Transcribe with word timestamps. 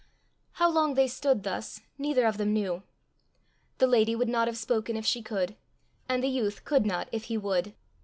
How 0.53 0.67
long 0.67 0.95
they 0.95 1.07
stood 1.07 1.43
thus, 1.43 1.81
neither 1.99 2.25
of 2.25 2.39
them 2.39 2.53
knew. 2.53 2.81
The 3.77 3.85
lady 3.85 4.15
would 4.15 4.29
not 4.29 4.47
have 4.47 4.57
spoken 4.57 4.97
if 4.97 5.05
she 5.05 5.21
could, 5.21 5.55
and 6.09 6.23
the 6.23 6.27
youth 6.27 6.63
could 6.65 6.87
not 6.87 7.07
if 7.11 7.25
he 7.25 7.37
would. 7.37 7.75